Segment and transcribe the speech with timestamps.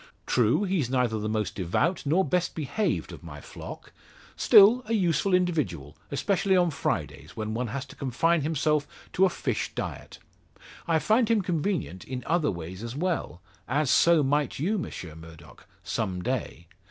[0.25, 3.91] True, he's neither the most devout nor best behaved of my flock;
[4.35, 9.29] still a useful individual, especially on Fridays, when one has to confine himself to a
[9.29, 10.17] fish diet.
[10.87, 15.67] I find him convenient in other ways as well; as so might you, Monsieur Murdock
[15.83, 16.65] some day.